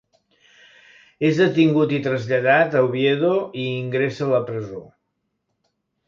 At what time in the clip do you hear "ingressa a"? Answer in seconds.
3.81-4.31